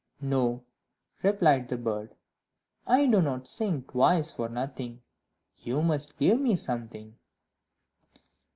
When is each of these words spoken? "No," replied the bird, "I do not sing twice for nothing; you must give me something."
"No," 0.23 0.63
replied 1.21 1.69
the 1.69 1.77
bird, 1.77 2.15
"I 2.87 3.05
do 3.05 3.21
not 3.21 3.47
sing 3.47 3.83
twice 3.83 4.31
for 4.31 4.49
nothing; 4.49 5.03
you 5.59 5.83
must 5.83 6.17
give 6.17 6.41
me 6.41 6.55
something." 6.55 7.15